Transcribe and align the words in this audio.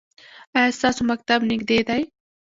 ایا 0.57 0.73
ستاسو 0.77 1.01
مکتب 1.09 1.39
نږدې 1.51 1.79
دی؟ 1.87 2.01